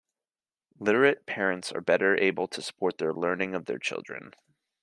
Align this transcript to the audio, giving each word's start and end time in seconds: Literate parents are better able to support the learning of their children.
Literate 0.79 1.27
parents 1.27 1.71
are 1.71 1.79
better 1.79 2.17
able 2.19 2.47
to 2.47 2.61
support 2.63 2.97
the 2.97 3.13
learning 3.13 3.53
of 3.53 3.65
their 3.65 3.77
children. 3.77 4.33